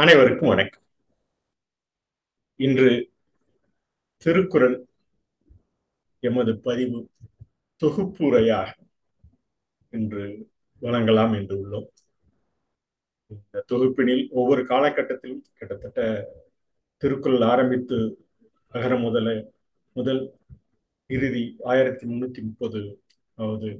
[0.00, 0.82] அனைவருக்கும் வணக்கம்.
[2.60, 2.88] இன்று
[4.22, 4.74] திருக்குறள்
[6.22, 6.98] எமது பதிவு
[7.82, 8.68] தொகுப்புரையாக
[9.90, 10.24] இன்று
[10.82, 11.86] வழங்கலாம் என்று உள்ளோம்.
[13.30, 16.02] இந்த தொகுப்பினில் ஒவ்வொரு காலகட்டத்திலும் கிட்டத்தட்ட
[17.02, 17.98] திருக்குறள் ஆரம்பித்து
[18.74, 19.34] அகர முதல
[19.96, 20.22] முதல்
[21.10, 22.82] இறுதி ஆயிரத்தி முன்னூத்தி முப்பது
[23.38, 23.70] அதாவது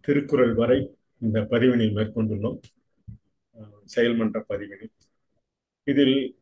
[0.00, 0.78] திருக்குறள் வரை
[1.18, 2.60] இந்த பதிவினில் மேற்கொண்டுள்ளோம்.
[3.96, 4.92] செயல்மன்ற பதிவினில்
[5.84, 6.38] இதில்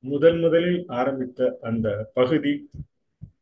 [0.00, 2.70] முதன் முதலில் ஆரம்பித்த அந்த பகுதி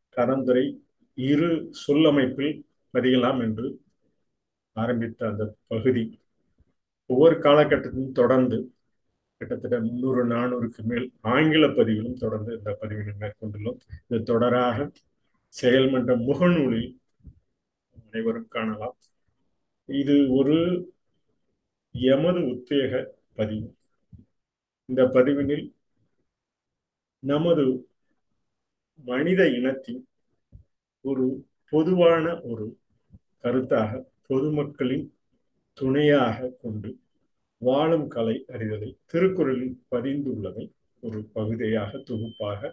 [0.09, 0.79] கலந்துரை
[1.15, 3.81] இரு சொல்லமைப்பில் பதியலாம் என்று
[4.71, 6.19] ஆரம்பித்த அந்த பகுதி.
[7.05, 8.73] ஒவ்வொரு காலகட்டத்திலும் தொடர்ந்து
[9.37, 13.79] கிட்டத்தட்ட முன்னூறு நானூறுக்கு மேல் ஆங்கில பதிவிலும் தொடர்ந்து இந்த பதிவினை மேற்கொண்டுள்ளோம்.
[14.07, 14.91] இது தொடராக
[15.61, 16.97] செயல்மன்ற முகநூலில்
[18.05, 18.97] அனைவரும் காணலாம்.
[19.85, 20.57] இது ஒரு
[21.91, 23.75] எமது உத்வேக பதிவு.
[24.89, 25.65] இந்த பதிவினில்
[27.23, 27.65] நமது
[29.05, 29.99] மனித இனத்தின்
[31.05, 31.25] ஒரு
[31.71, 32.65] பொதுவான ஒரு
[33.43, 35.05] கருத்தாக பொதுமக்களின்
[35.73, 36.89] துணையாக கொண்டு
[37.61, 40.65] வாழும் கலை அறிதலை திருக்குறளில் பதிந்துள்ளதை
[41.03, 42.71] ஒரு பகுதியாக தொகுப்பாக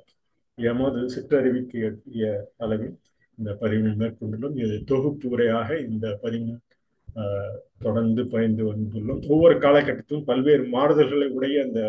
[0.59, 2.25] எமது சிற்றறிவிக்கு எட்டிய
[2.56, 2.97] அளவில்
[3.39, 4.56] இந்த பதிவினை மேற்கொண்டுள்ளோம்.
[4.64, 6.56] இது தொகுப்பு உரையாக இந்த பதிவினை
[7.84, 9.22] தொடர்ந்து பயந்து வந்துள்ளோம்.
[9.33, 11.81] ஒவ்வொரு காலகட்டத்திலும் பல்வேறு மாறுதல்களை உடைய அந்த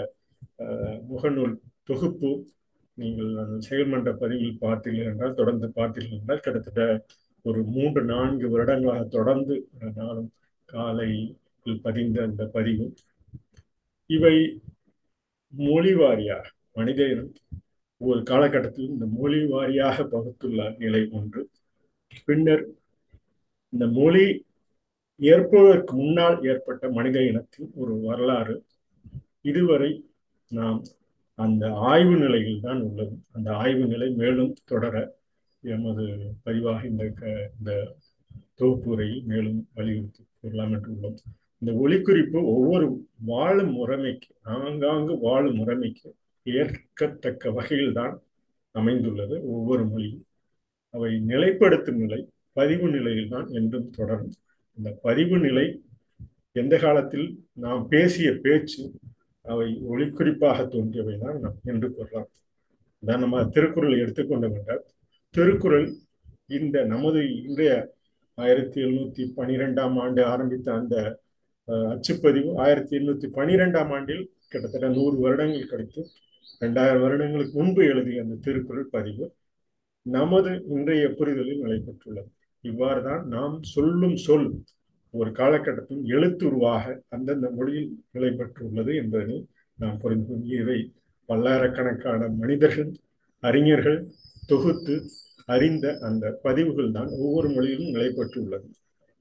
[1.10, 1.56] முகநூல்
[1.90, 2.30] தொகுப்பு
[2.98, 6.84] நீங்கள் அந்த செயல்மன்ற பதிவில் பார்த்தீர்கள் என்றால் தொடர்ந்து பார்த்தீர்கள் என்றால் கிட்டத்தட்ட
[7.46, 9.56] ஒரு மூன்று நான்கு வருடங்களாக தொடர்ந்து
[10.00, 10.32] நாளும்
[10.70, 11.12] காலை
[11.86, 12.86] பதிந்த அந்த பதிவு.
[14.10, 14.36] இவை
[15.54, 16.46] மொழி வாரியாக
[16.78, 17.32] மனித இனம்
[18.02, 21.42] ஒவ்வொரு காலகட்டத்தில் இந்த மொழி வாரியாக பகுத்துள்ள நிலை ஒன்று.
[22.28, 22.64] பின்னர்
[23.74, 24.26] இந்த மொழி
[25.20, 28.56] ஏற்பதற்கு முன்னால் ஏற்பட்ட மனித இனத்தின் ஒரு வரலாறு.
[29.42, 29.90] இதுவரை
[30.52, 30.80] நாம்
[31.36, 33.16] அந்த ஆய்வு நிலையில் தான் உள்ளது.
[33.32, 34.96] அந்த ஆய்வு நிலை மேலும் தொடர
[35.64, 36.06] எமது
[36.46, 37.04] பதிவாக இந்த
[37.60, 37.72] இந்த
[38.60, 41.18] தொகுப்புரையில் மேலும் வலியுறுத்தி கூறலாம் என்று உள்ளோம்.
[41.58, 42.88] இந்த ஒளிக்குறிப்பு ஒவ்வொரு
[43.26, 46.10] வாழும் முறைமைக்கு ஆங்காங்கு வாழும் முறைமைக்கு
[46.46, 48.16] ஏற்கத்தக்க வகையில் தான்
[48.72, 50.26] அமைந்துள்ளது ஒவ்வொரு மொழியும்.
[50.94, 52.20] அவை நிலைப்படுத்தும் நிலை
[52.54, 54.34] பதிவு நிலையில் தான் என்றும் தொடரும்.
[54.78, 55.66] இந்த பதிவு நிலை
[56.52, 58.84] எந்த காலத்தில் நாம் பேசிய பேச்சு
[59.48, 62.30] அவை ஒளிக்குறிப்பாக தோன்றியவை தான் நாம் என்று கூறலாம்.
[63.04, 64.84] தான் நம்ம திருக்குறள் எடுத்துக்கொண்டோம் என்றால்
[65.36, 65.88] திருக்குறள்
[66.50, 67.72] இந்த நமது இன்றைய
[68.38, 70.96] ஆயிரத்தி எழுநூத்தி பனிரெண்டாம் ஆண்டு ஆரம்பித்த அந்த
[71.88, 76.02] அச்சுப்பதிவு ஆயிரத்தி எண்ணூத்தி பனிரெண்டாம் ஆண்டில் கிட்டத்தட்ட நூறு வருடங்கள் கழித்து
[76.62, 79.26] ரெண்டாயிரம் வருடங்களுக்கு முன்பு எழுதிய அந்த திருக்குறள் பதிவு
[80.06, 82.30] நமது இன்றைய புரிதலில் நிலை பெற்றுள்ளது
[82.64, 84.48] இவ்வாறு தான் நாம் சொல்லும் சொல்
[85.14, 89.38] ஒரு காலகட்டத்தில் எழுத்துருவாக அந்தந்த மொழியில் நிலை பெற்றுள்ளது என்பதை
[89.80, 90.80] நாம் புரிந்து இவை
[91.30, 92.92] பல்லாயிரக்கணக்கான மனிதர்கள்
[93.44, 94.00] அறிஞர்கள்
[94.46, 94.96] தொகுத்து
[95.46, 98.68] அறிந்த அந்த பதிவுகள் தான் ஒவ்வொரு மொழியிலும் நிலை பெற்றுள்ளது.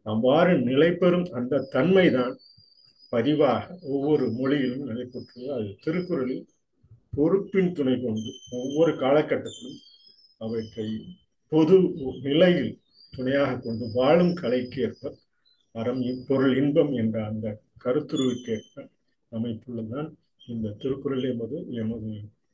[0.07, 2.35] அவ்வாறு நிலை பெறும் அந்த தன்மை தான்
[3.13, 3.65] பதிவாக
[3.95, 5.53] ஒவ்வொரு மொழியிலும் நிலை பெற்றுள்ளது.
[5.59, 6.45] அது திருக்குறளில்
[7.17, 8.31] பொறுப்பின் துணை கொண்டு
[8.61, 9.79] ஒவ்வொரு காலகட்டத்திலும்
[10.41, 10.89] அவற்றை
[11.53, 11.77] பொது
[12.23, 12.73] நிலையில்
[13.13, 15.13] துணையாக கொண்டு வாழும் கலைக்கு ஏற்ப
[15.81, 17.47] அறம் இப்பொருள் இன்பம் என்ற அந்த
[17.85, 18.75] கருத்துருவுக்கேற்ப
[19.33, 20.09] அமைப்புள்ளதான்
[20.47, 21.57] இந்த திருக்குறள் என்பது.
[21.83, 22.11] எமது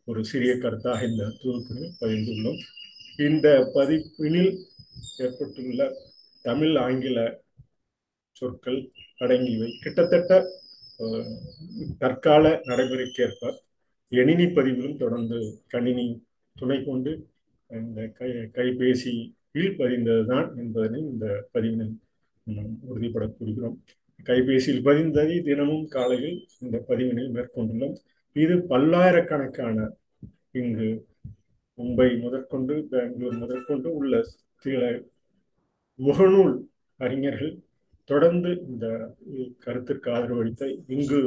[0.08, 2.60] ஒரு சிறிய கருத்தாக இந்த தொகுப்பினில் பகிர்ந்துள்ளோம்.
[3.28, 4.52] இந்த பதிப்பினில்
[5.18, 5.82] ஏற்பட்டுள்ள
[6.42, 7.18] தமிழ் ஆங்கில
[8.36, 8.80] சொற்கள்
[9.18, 9.68] அடங்கியவை.
[9.82, 10.32] கிட்டத்தட்ட
[12.02, 13.52] தற்கால நடைமுறைக்கேற்ப
[14.12, 16.06] எணினி பதிவிலும் தொடர்ந்து கணினி
[16.56, 17.12] துணை கொண்டு
[17.70, 21.86] இந்த கை கைபேசியில் பதிந்ததுதான் என்பதனை இந்த பதிவினை
[22.88, 23.76] உறுதிப்பட கூறுகிறோம்.
[24.26, 27.94] கைபேசியில் பதிந்ததை தினமும் காலையில் இந்த பதிவினை மேற்கொண்டுள்ளோம்.
[28.36, 29.78] இது பல்லாயிரக்கணக்கான
[30.52, 30.88] இங்கு
[31.78, 34.14] மும்பை முதற்கொண்டு பெங்களூர் முதற்கொண்டு உள்ள
[34.56, 34.81] சில
[35.99, 36.55] முகநூல்
[37.00, 37.55] அறிஞர்கள்
[38.11, 38.87] தொடர்ந்து இந்த
[39.58, 41.20] கருத்திற்கு ஆதரவு அளித்த இங்கு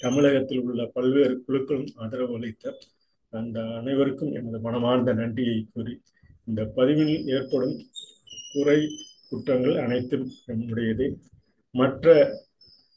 [0.00, 2.74] தமிழகத்தில் உள்ள பல்வேறு குழுக்களும் ஆதரவு அளித்த
[3.32, 5.94] அந்த அனைவருக்கும் எனது மனமார்ந்த நன்றியை கூறி
[6.44, 7.76] இந்த பதிவில் ஏற்படும்
[8.52, 8.78] குறை
[9.28, 11.06] குற்றங்கள் அனைத்தும் நம்முடையது.
[11.70, 12.14] மற்ற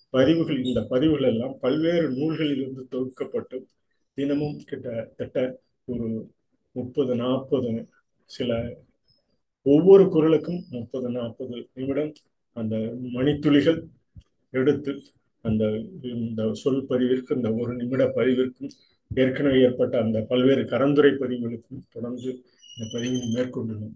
[0.09, 3.57] பதிவுகள் இந்த பதிவுகள் எல்லாம் பல்வேறு நூல்களிலிருந்து தொகுக்கப்பட்டு
[4.13, 6.31] தினமும் கிட்டத்தட்ட ஒரு
[6.71, 7.89] முப்பது நாற்பது
[8.25, 8.77] சில
[9.61, 12.13] ஒவ்வொரு குரலுக்கும் முப்பது நாற்பது நிமிடம்
[12.53, 12.75] அந்த
[13.13, 13.79] மணித்துளிகள்
[14.51, 15.01] எடுத்து
[15.41, 15.65] அந்த
[16.01, 18.71] இந்த சொல் பதிவிற்கு இந்த ஒரு நிமிட பதிவிற்கும்
[19.15, 22.43] ஏற்கனவே ஏற்பட்ட அந்த பல்வேறு கரந்துரை பதிவுகளுக்கும் தொடர்ந்து
[22.77, 23.95] இந்த பதிவினை மேற்கொண்டுள்ளோம்.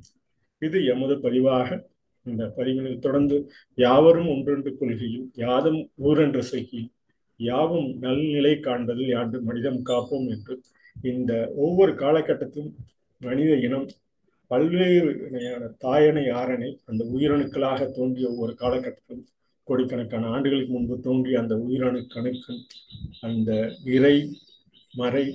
[0.60, 1.94] இது எமது பதிவாக
[2.26, 3.38] இந்த பதிவினில் தொடர்ந்து
[3.78, 6.92] யாவரும் ஒன்றென்று கொள்கையில் யாதும் ஊரென்று செய்கையில்
[7.40, 10.56] யாவும் நல்நிலை காண்பதில் யாண்டு மனிதம் காப்போம் என்று
[11.06, 12.74] இந்த ஒவ்வொரு காலகட்டத்திலும்
[13.22, 13.88] மனித இனம்
[14.52, 15.12] பல்வேறு
[15.78, 19.24] தாயனை ஆரணை அந்த உயிரணுக்களாக தோன்றிய ஒவ்வொரு காலகட்டத்திலும்
[19.68, 22.54] கோடிக்கணக்கான ஆண்டுகளுக்கு முன்பு தோன்றிய அந்த உயிரணு கணக்கு
[23.22, 23.52] அந்த
[23.90, 24.16] இறை
[24.94, 25.26] மறை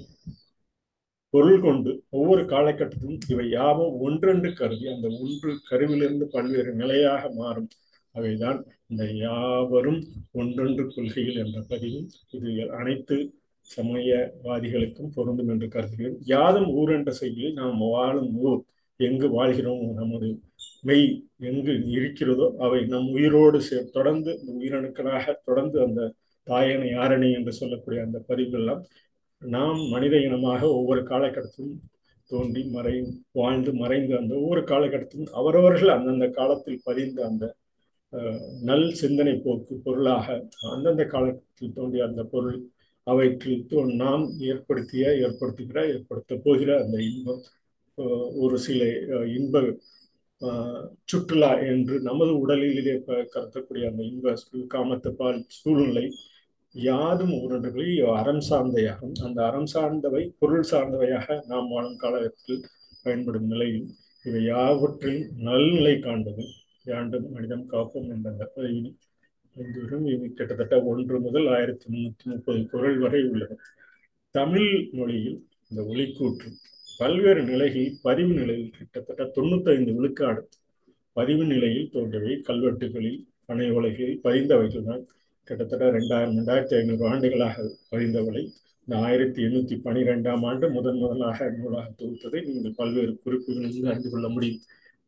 [1.34, 7.68] பொருள் கொண்டு ஒவ்வொரு காலகட்டத்திலும் இவை யாவும் ஒன்றென்று கருதி அந்த ஒன்று கருவிலிருந்து பல்வேறு நிலையாக மாறும்.
[8.14, 8.58] அவைதான்
[8.90, 10.00] இந்த யாவரும்
[10.32, 13.16] ஒன்றொன்று கொள்கைகள் என்ற பதிவும் இது அனைத்து
[13.70, 16.18] சமயவாதிகளுக்கும் பொருந்தும் என்று கருதுகிறேன்.
[16.26, 18.60] யாதும் ஊர் என்ற செய்தியில் நாம் வாழும் ஊர்
[19.00, 20.28] எங்கு வாழ்கிறோம் நமது
[20.82, 21.06] மெய்
[21.48, 26.00] எங்கு இருக்கிறதோ அவை நம் உயிரோடு சே தொடர்ந்து இந்த உயிரணுக்களாக தொடர்ந்து அந்த
[26.46, 28.82] தாயனை யாரணை என்று சொல்லக்கூடிய அந்த பதிவுகள்லாம்
[29.42, 31.78] நாம் மனித இனமாக ஒவ்வொரு காலகட்டத்திலும்
[32.30, 32.94] தோன்றி மறை
[33.32, 37.46] வாழ்ந்து மறைந்து அந்த ஒவ்வொரு காலகட்டத்திலும் அவரவர்கள் அந்தந்த காலத்தில் பதிந்த அந்த
[38.60, 40.26] நல் சிந்தனை போக்கு பொருளாக
[40.70, 42.58] அந்தந்த காலத்தில் தோன்றிய அந்த பொருள்
[43.06, 47.42] அவற்றில் நாம் ஏற்படுத்திய ஏற்படுத்துகிற ஏற்படுத்த போகிற அந்த இன்பம்
[48.34, 48.84] ஒரு சில
[49.26, 49.62] இன்ப
[51.04, 54.34] சுற்றுலா என்று நமது உடலிலே கருத்தக்கூடிய அந்த இன்ப
[54.66, 56.04] காமத்தை பால் சூழ்நிலை
[56.74, 62.60] யாதும் உரண்டுகளை அறம் சார்ந்தையாகும் அந்த அறம் சார்ந்தவை பொருள் சார்ந்தவையாக நாம் வாழும் காலத்தில்
[63.02, 63.88] பயன்படும் நிலையில்
[64.24, 66.44] இவை யாவற்றில் நல்நிலை காண்பது
[66.84, 68.92] யாண்டும் மனிதம் காப்போம் என்ற அந்த பதிவினை
[70.14, 73.54] இது கிட்டத்தட்ட ஒன்று முதல் ஆயிரத்தி முன்னூத்தி முப்பது குரல் வரை உள்ளது.
[74.34, 75.38] தமிழ் மொழியில்
[75.70, 76.50] இந்த ஒளிக்கூற்று
[77.00, 80.42] பல்வேறு நிலைகளில் பதிவு நிலையில் கிட்டத்தட்ட தொண்ணூத்தைந்து விழுக்காடு.
[81.16, 85.04] பதிவு நிலையில் தோன்றவை கல்வெட்டுகளில் பனை உலகில் பதிந்தவைகள் தான்
[85.50, 87.62] கிட்டத்தட்ட ரெண்டாயிரம் ரெண்டாயிரத்தி ஐநூறு ஆண்டுகளாக
[87.92, 88.42] பதிந்தவளை
[88.84, 94.60] இந்த ஆயிரத்தி எண்ணூத்தி பனிரெண்டாம் ஆண்டு முதன் முதலாக நூலாக தொகுத்ததை நீங்கள் பல்வேறு குறிப்புகளிலிருந்து அறிந்து கொள்ள முடியும்.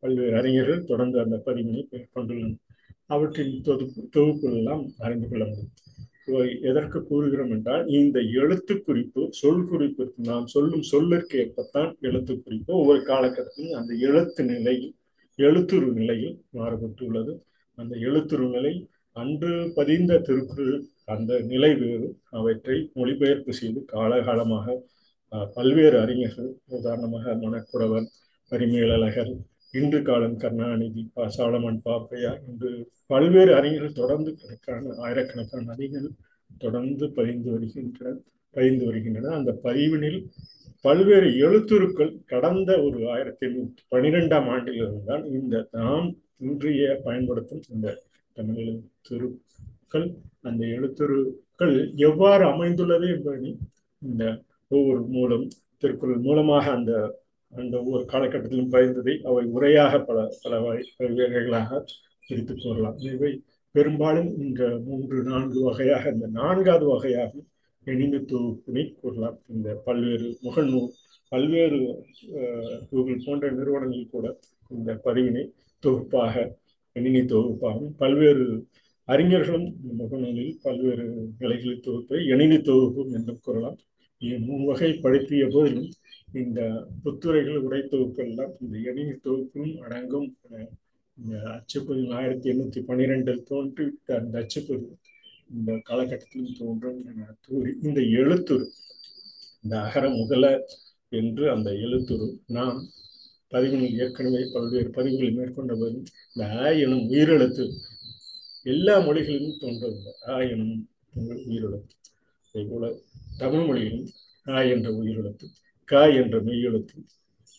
[0.03, 1.83] பல்வேறு அறிஞர்கள் தொடர்ந்து அந்த பதிவினை
[2.15, 2.59] கொண்டுள்ளனர்
[3.13, 5.71] அவற்றின் தொகுப்பு தொகுப்புகள் எல்லாம் அறிந்து கொள்ள முடியும்.
[6.69, 12.71] எதற்கு கூறுகிறோம் என்றால் இந்த எழுத்து குறிப்பு சொல் குறிப்பு நாம் சொல்லும் சொல்லிற்கு ஏற்பத்தான் எழுத்து குறிப்பு.
[12.81, 14.93] ஒவ்வொரு காலகட்டத்திலும் அந்த எழுத்து நிலையில்
[15.39, 17.33] எழுத்துரு நிலையில் மாறுபட்டுள்ளது.
[17.77, 18.73] அந்த எழுத்துரு நிலை
[19.15, 20.75] அன்று பதிந்த திருக்குறள்
[21.13, 22.07] அந்த நிலை வேறு.
[22.39, 24.75] அவற்றை மொழிபெயர்ப்பு செய்து காலகாலமாக
[25.55, 28.07] பல்வேறு அறிஞர்கள் உதாரணமாக மணக்குறவர்
[28.51, 29.31] பரிமேலழகர்
[29.71, 31.03] இன்று காலம் கருணாநிதி
[31.37, 32.71] சாலமன் பாப்பையா என்று
[33.05, 36.17] பல்வேறு அறிஞர்கள் தொடர்ந்து கணக்கான ஆயிரக்கணக்கான அறிஞர்கள்
[36.57, 38.19] தொடர்ந்து பதிந்து வருகின்றனர்
[38.55, 39.31] பதிந்து வருகின்றன.
[39.39, 40.19] அந்த பதிவினில்
[40.85, 46.07] பல்வேறு எழுத்துருக்கள் கடந்த ஒரு ஆயிரத்தி எண்ணூத்தி பனிரெண்டாம் ஆண்டில் இருந்தால் இந்த நாம்
[46.47, 47.87] இன்றைய பயன்படுத்தும் இந்த
[48.37, 50.07] தமிழ் எழுத்துருக்கள்.
[50.49, 51.75] அந்த எழுத்துருக்கள்
[52.07, 53.51] எவ்வாறு அமைந்துள்ளது என்பதை
[54.01, 54.23] இந்த
[54.71, 55.45] ஒவ்வொரு மூலம்
[55.81, 56.93] திருக்குறள் மூலமாக அந்த
[57.53, 61.81] அந்த ஒவ்வொரு காலகட்டத்திலும் பயந்ததை அவை உரையாக பல பல வகைகளாக
[62.27, 63.31] பிரித்து கூறலாம் இவை
[63.75, 67.31] பெரும்பாலும் இந்த மூன்று நான்கு வகையாக இந்த நான்காவது வகையாக
[67.87, 69.37] இணைந்து தொகுப்பினை கூறலாம்.
[69.53, 70.89] இந்த பல்வேறு முகநூல்
[71.31, 71.79] பல்வேறு
[72.89, 74.27] கூகுள் போன்ற நிறுவனங்கள் கூட
[74.69, 75.43] இந்த பதிவினை
[75.83, 76.33] தொகுப்பாக
[76.95, 78.45] எணினி தொகுப்பாகும் பல்வேறு
[79.07, 79.67] அறிஞர்களும்
[79.99, 81.05] முகநூலில் பல்வேறு
[81.39, 83.79] நிலைகளை தொகுப்பை எணினி தொகுப்பும் என்றும் கூறலாம்.
[84.47, 85.89] மூவகை படுத்திய போதிலும்
[86.41, 86.59] இந்த
[87.03, 90.29] புத்துரைகள் உடை தொகுப்பெல்லாம் இந்த எணினி தொகுப்பிலும் அடங்கும்.
[91.17, 93.85] இந்த அச்சுப்பதிவு ஆயிரத்தி எண்ணூத்தி பன்னிரெண்டில் தோன்றி
[94.19, 94.95] அந்த அச்சுப்பதிவு
[95.55, 98.65] இந்த காலகட்டத்திலும் தோன்றும் என கூறி இந்த எழுத்துரு
[99.63, 100.45] இந்த அகர முதல
[101.19, 102.79] என்று அந்த எழுத்துரு நாம்
[103.53, 105.97] பதிவுகளில் ஏற்கனவே பல்வேறு பதிவுகளை மேற்கொண்ட போது
[106.33, 107.65] இந்த ஆ எனும் உயிரெழுத்து.
[108.63, 110.75] எல்லா மொழிகளிலும் தோன்றவில்லை ஆ எனும்
[111.49, 111.93] உயிரெழுத்து.
[112.47, 112.91] அதே போல
[113.37, 114.07] தமிழ் மொழியிலும்
[114.47, 115.47] ஆ என்ற உயிரெழுத்து
[115.89, 116.97] க என்ற மெய்யெழுத்து.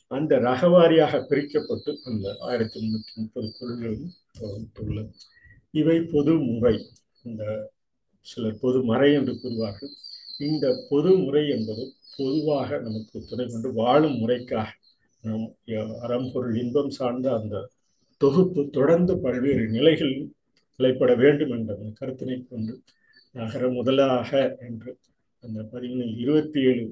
[0.08, 4.08] அந்த ரகவாரியாக பிரிக்கப்பட்டு அந்த ஆயிரத்தி முன்னூத்தி முப்பது குரல்களும்
[4.38, 5.12] தொகுத்துள்ளது
[5.70, 6.76] இவை பொது முறை.
[7.22, 7.44] இந்த
[8.20, 9.92] சிலர் பொது மறை என்று கூறுவார்கள்.
[10.38, 11.84] இந்த பொது முறை என்பது
[12.16, 14.68] பொதுவாக நமக்கு துணை கொண்டு வாழும் முறைக்காக
[15.24, 15.46] நம்
[16.00, 17.62] அறம்பொருள் இன்பம் சார்ந்த அந்த
[18.20, 20.26] தொகுப்பு தொடர்ந்து பல்வேறு நிலைகளில்
[20.78, 22.74] நிலைப்பட வேண்டும் என்ற கருத்தினை கொண்டு
[23.34, 24.90] நகர முதலாக என்று
[25.44, 26.84] அந்த பதிவினில் இருபத்தி ஏழு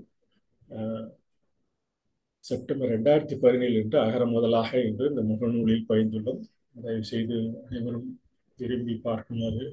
[2.45, 6.41] செப்டம்பர் ரெண்டாயிரத்தி பதினேழு என்று அகர முதலாக என்று இந்த முகநூலில் பயந்துள்ளோம்
[6.83, 7.37] தயவு செய்து
[7.67, 8.09] அனைவரும்
[8.59, 9.65] விரும்பி பார்க்குமாறு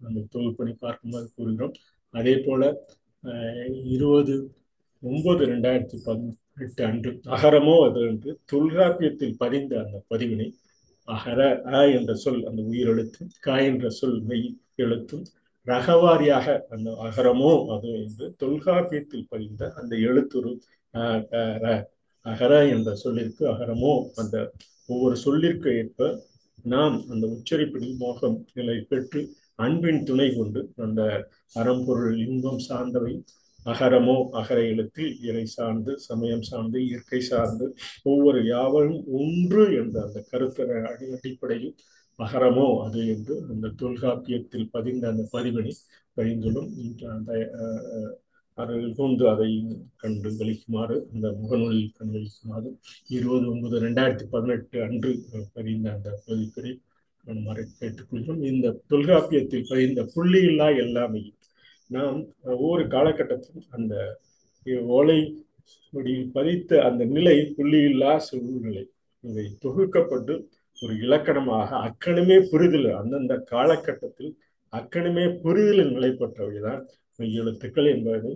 [0.00, 1.74] அந்த தொகுப்பணி பார்க்குமாறு கூறுகிறோம்.
[2.14, 2.62] அதே போல
[3.94, 4.34] இருபது
[5.02, 5.98] ஒன்பது ரெண்டாயிரத்தி
[6.84, 7.10] அன்று.
[7.30, 10.46] அகரமோ அது என்று தொல்காப்பியத்தில் பதிந்த அந்த பதிவினை
[11.08, 15.26] அகர அ என்ற சொல் அந்த உயிரெழுத்து க என்ற சொல் மெய் எழுத்தும்
[15.66, 20.52] ரகவாரியாக அந்த அகரமோ அது என்று தொல்காப்பியத்தில் பதிந்த அந்த எழுத்துரு
[22.26, 24.36] அகர என்ற சொல்லிற்கு அகரமோ அந்த
[24.88, 26.08] ஒவ்வொரு சொல்லிற்கு ஏற்ப
[26.66, 29.20] நாம் அந்த உச்சரிப்பில் மோகம் நிலை பெற்று
[29.58, 31.02] அன்பின் துணை கொண்டு அந்த
[31.54, 33.14] அறம்பொருள் இன்பம் சார்ந்தவை
[33.66, 37.66] அகரமோ அகர எழுத்து இறை சார்ந்து சமயம் சார்ந்து இயற்கை சார்ந்து
[38.02, 41.74] ஒவ்வொரு யாவரும் ஒன்று என்ற அந்த கருத்தர அடிப்படையில்
[42.18, 45.72] அகரமோ அது என்று அந்த தொல்காப்பியத்தில் பதிந்த அந்த பதிவனை
[46.16, 46.70] பதிந்துள்ளும்
[47.14, 47.32] அந்த
[48.58, 49.48] அவர்கள் கொண்டு அதை
[49.96, 52.68] கண்டு கழிக்குமாறு அந்த முகநூலில் கண்டுகளிக்குமாறு
[53.08, 55.10] இருபது ஒன்பது ரெண்டாயிரத்தி பதினெட்டு அன்று
[55.54, 56.72] பதிந்த அந்த பதிப்பினை
[57.80, 58.40] கேட்டுக்கொள்கிறோம்.
[58.52, 61.22] இந்த தொல்காப்பியத்தில் பதிந்த புள்ளியில்லா எல்லாமே
[61.90, 62.18] நாம்
[62.52, 63.94] ஒவ்வொரு காலகட்டத்திலும் அந்த
[64.98, 65.18] ஓலை
[66.36, 68.84] பதித்த அந்த நிலை புள்ளியில்லா சூழ்நிலை.
[69.24, 70.34] இவை தொகுக்கப்பட்டு
[70.78, 74.32] ஒரு இலக்கணமாக அக்கணமே புரிதல் அந்தந்த காலகட்டத்தில்
[74.72, 76.80] அக்கணமே புரிதலில் நிலைப்பட்டவைதான்
[77.18, 78.32] மெய் எழுத்துக்கள் என்பதை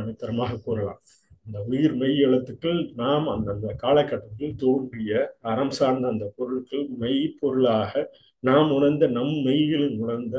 [0.00, 1.00] அனைத்தரமாக கூறலாம்.
[1.46, 5.10] இந்த உயிர் மெய் எழுத்துக்கள் நாம் அந்தந்த காலகட்டத்தில் தோன்றிய
[5.50, 7.92] அறம் சார்ந்த அந்த பொருட்கள் மெய் பொருளாக
[8.44, 10.36] நாம் உணர்ந்த நம் மெய்களில் உணர்ந்த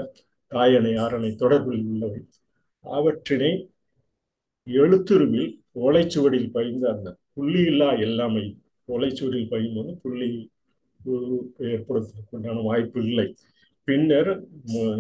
[0.52, 2.20] தாயனை ஆரணை தொடர்பில் உள்ளவை.
[2.92, 3.52] அவற்றினை
[4.68, 8.46] எழுத்துருவில் ஓலைச்சுவடியில் பயின்ற அந்த புள்ளி இல்லா எல்லாமை
[8.90, 10.30] ஓலைச்சுவடியில் பயின்போது புள்ளி
[11.68, 13.28] ஏற்படுவதற்குண்டான வாய்ப்பு இல்லை.
[13.88, 14.32] பின்னர்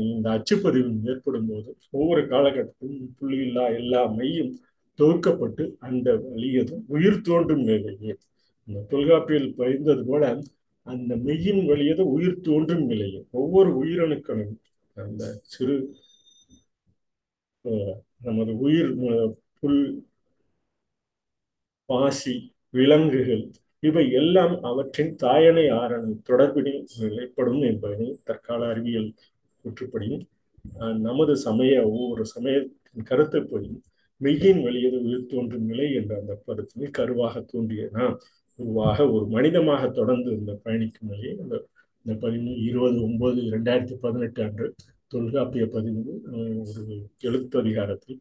[0.06, 4.54] இந்த அச்சுப்பதிவு ஏற்படும் போது ஒவ்வொரு காலகட்டத்திலும் புள்ளி இல்லா எல்லா மையும்
[5.00, 8.14] தொகுக்கப்பட்டு அந்த வழியதும் உயிர் தோன்றும் நிலையே
[8.68, 10.24] இந்த தொல்காப்பியில் பயிர்ந்தது போல
[10.86, 14.56] அந்த மெய்யின் வழியது உயிர் தோன்றும் நிலையே ஒவ்வொரு உயிரணுக்களும்
[14.98, 15.76] அந்த சிறு
[18.22, 18.92] நமது உயிர்
[19.60, 19.82] புல்
[21.90, 22.36] பாசி
[22.74, 23.44] விலங்குகள்
[23.84, 29.10] இவை எல்லாம் அவற்றின் தாயனை ஆரணை தொடர்பினில் நிலைப்படும் என்பதனை தற்கால அறிவியல்
[29.66, 30.26] கூற்றுப்படியும்
[31.02, 33.84] நமது சமய ஒவ்வொரு சமயத்தின் கருத்துப்படியும்
[34.22, 37.84] மெய்யின் வழியது உயிர் தோன்றும் நிலை என்ற அந்த கருத்தினை கருவாக தோன்றிய
[38.60, 41.56] உருவாக ஒரு மனிதமாக தொடர்ந்து இந்த பயணிக்கும் நிலையை அந்த
[42.06, 44.68] இந்த பதிமூணு இருபது ஒன்பது இரண்டாயிரத்தி பதினெட்டு அன்று
[45.12, 46.14] தொல்காப்பிய பதிவு
[46.62, 48.20] ஒரு எழுத்து அதிகாரத்தில்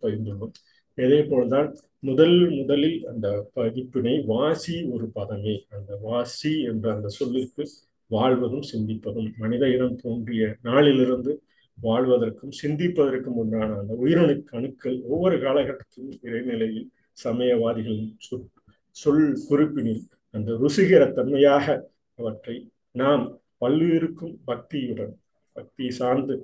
[0.98, 7.64] இதே போல்தான் முதல் முதலில் அந்த பதிப்பினை வாசி ஒரு பதமே அந்த வாசி என்ற அந்த சொல்லிற்கு
[8.10, 11.32] வாழ்வதும் சிந்திப்பதும் மனித இனம் தோன்றிய நாளிலிருந்து
[11.78, 16.88] வாழ்வதற்கும் சிந்திப்பதற்கும் உண்டான அந்த உயிரணு அணுக்கள் ஒவ்வொரு காலகட்டத்திலும் இறைநிலையில்
[17.24, 18.48] சமயவாதிகளின் சொல்
[18.96, 21.76] சொல் குறிப்பினில் அந்த ருசிகர தன்மையாக
[22.18, 22.56] அவற்றை
[22.92, 23.24] நாம்
[23.58, 25.14] பல்வேறுக்கும் பக்தியுடன்
[25.56, 26.34] பக்தி சார்ந்து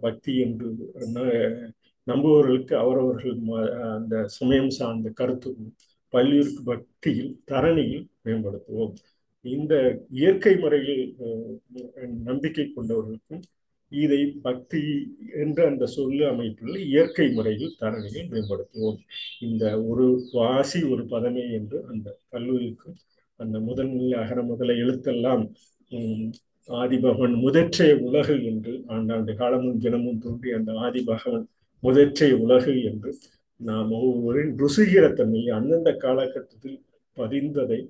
[0.00, 0.68] பக்தி என்று
[2.06, 3.36] நம்புபவர்களுக்கு அவரவர்கள்
[3.96, 5.50] அந்த சமயம் சார்ந்த கருத்து
[6.12, 8.92] பல்லுயிருக்கு பக்தியில் தரணியில் மேம்படுத்துவோம்.
[9.44, 9.74] இந்த
[10.20, 11.04] இயற்கை முறையில்
[12.28, 13.42] நம்பிக்கை கொண்டவர்களுக்கும்
[13.92, 14.80] இதை பக்தி
[15.42, 18.98] என்ற அந்த சொல்லு அமைப்பில் இயற்கை முறையில் தரணியை மேம்படுத்துவோம்.
[19.46, 22.96] இந்த ஒரு வாசி ஒரு பதமே என்று அந்த கல்லூரிக்கும்
[23.40, 25.44] அந்த முதன்நிலை அகர முதல எழுத்தெல்லாம்
[26.68, 31.46] ஆதிபகவன் முதற்றே உலகு என்று ஆண்டாண்டு காலமும் தினமும் தோன்றி அந்த ஆதிபகவன்
[31.82, 33.10] முதற்றே உலகு என்று
[33.60, 36.78] நாம் ஒவ்வொருவரின் ருசிகிற தன்மையை அந்தந்த காலகட்டத்தில்
[37.16, 37.80] பதிந்ததை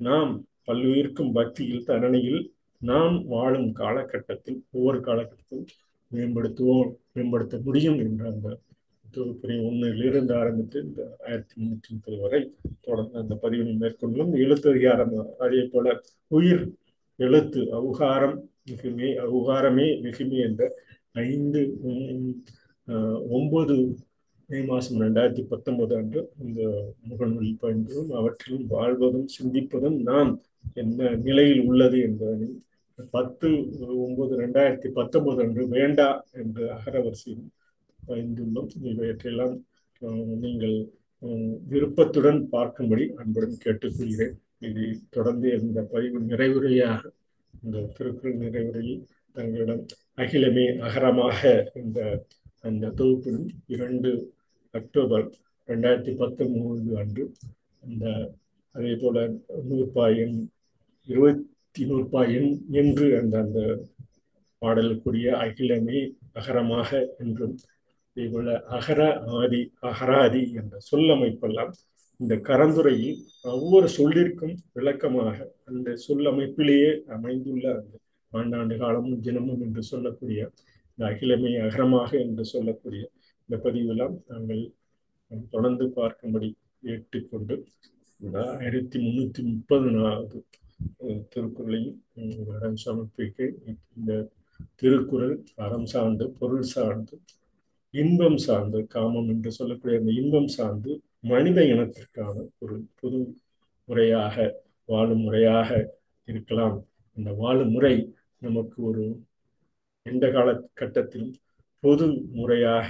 [0.00, 0.32] நாம்
[0.64, 2.42] பல்லுயிர்க்கும் பக்தியில் தரணியில்
[2.80, 5.64] நாம் வாழும் காலகட்டத்தில் ஒவ்வொரு காலகட்டத்தில்
[6.12, 8.56] மேம்படுத்துவோம் மேம்படுத்த முடியும் என்ற அந்த
[9.04, 12.40] தொகுப்பினை ஒன்றிலிருந்து ஆரம்பித்து இந்த ஆயிரத்தி முன்னூற்றி முப்பது வரை
[12.80, 15.94] தொடர்ந்து அந்த பதிவினை மேற்கொள்ளும் எழுத்து அதிகாரம் அதே போல
[16.30, 16.64] உயிர்
[17.18, 18.36] எழுத்து அவுகாரம்
[18.68, 20.62] மிகுமே அவுகாரமே மிகுமே என்ற
[21.28, 21.60] ஐந்து
[23.36, 23.76] ஒன்பது
[24.50, 26.60] மே மாதம் ரெண்டாயிரத்தி பத்தொன்பது அன்று இந்த
[27.08, 30.30] முகநூல் பயின்றதும் அவற்றிலும் வாழ்வதும் சிந்திப்பதும் நாம்
[30.82, 32.48] என்ன நிலையில் உள்ளது என்பதனை
[33.12, 33.48] பத்து
[34.06, 36.08] ஒன்பது ரெண்டாயிரத்தி பத்தொன்பது அன்று வேண்டா
[36.40, 37.44] என்று அகரவரிசையில்
[37.98, 38.70] பயந்துள்ளோம்.
[38.92, 39.54] இவற்றையெல்லாம்
[40.44, 40.76] நீங்கள்
[41.70, 44.36] விருப்பத்துடன் பார்க்கும்படி அன்புடன் கேட்டுக்கொள்கிறேன்.
[44.62, 47.00] இது தொடர்ந்து இந்த பதிவு நிறைவுரையாக
[47.62, 49.02] இந்த திருக்குறள் நிறைவுரையில்
[49.36, 49.82] தங்களிடம்
[50.16, 51.40] அகிலமே அகரமாக
[51.74, 52.00] இந்த
[52.60, 54.10] அந்த தொகுப்பில் இரண்டு
[54.74, 55.26] அக்டோபர்
[55.68, 57.24] ரெண்டாயிரத்தி பத்தொன்பது அன்று
[57.82, 58.04] அந்த
[58.74, 59.18] அதே போல
[59.68, 60.36] நூற்பாயின்
[61.08, 63.60] இருபத்தி நூற்பாயின் என்று அந்த அந்த
[64.62, 66.00] பாடலுக்குரிய அகிலமே
[66.32, 67.56] அகரமாக என்றும்
[68.16, 69.00] இதேபோல அகர
[69.34, 71.72] ஆதி அகராதி என்ற சொல்லமைப்பெல்லாம்
[72.20, 73.18] இந்த கரந்துரையில்
[73.52, 77.94] ஒவ்வொரு சொல்லிற்கும் விளக்கமாக அந்த சொல்லமைப்பிலேயே அமைந்துள்ள அந்த
[78.32, 80.40] ஆண்டாண்டு காலமும் தினமும் என்று சொல்லக்கூடிய
[80.90, 83.02] இந்த அகிலமே அகரமாக என்று சொல்லக்கூடிய
[83.48, 84.62] இந்த பதிவெல்லாம் நாங்கள்
[85.52, 86.48] தொடர்ந்து பார்க்கும்படி
[86.86, 87.56] ஏற்றுக்கொண்டு
[88.56, 90.38] ஆயிரத்தி முன்னூத்தி முப்பது நாலாவது
[91.28, 93.48] திருக்குறளையும் உங்களிடம் சமர்ப்பிக்க
[93.96, 94.12] இந்த
[94.76, 97.16] திருக்குறள் அறம் சார்ந்து பொருள் சார்ந்து
[97.94, 100.92] இன்பம் சார்ந்து காமம் என்று சொல்லக்கூடிய அந்த இன்பம் சார்ந்து
[101.24, 103.20] மனித இனத்திற்கான ஒரு புது
[103.88, 104.36] முறையாக
[104.84, 105.70] வாழும் முறையாக
[106.28, 106.76] இருக்கலாம்.
[107.16, 107.94] அந்த வாழும் முறை
[108.38, 109.04] நமக்கு ஒரு
[110.06, 111.32] எந்த காலகட்டத்திலும்
[111.82, 112.06] பொது
[112.38, 112.88] முறையாக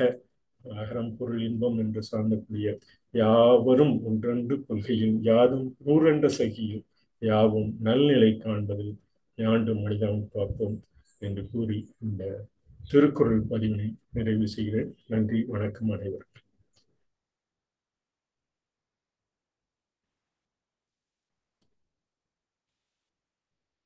[0.65, 2.69] அகரம் பொருள் இன்பம் என்று சார்ந்தக்கூடிய
[3.15, 6.85] யாவரும் ஒன்றென்று கொள்கையில் யாதும் ஊரென்ற சகியில்
[7.23, 8.95] யாவும் நல்நிலை காண்பதில்
[9.39, 10.77] யாண்டு மனிதம் பார்ப்போம்
[11.19, 12.23] என்று கூறி இந்த
[12.91, 14.93] திருக்குறள் பதிவினை நிறைவு செய்கிறேன்.
[15.07, 16.48] நன்றி வணக்கம் அனைவருக்கும்.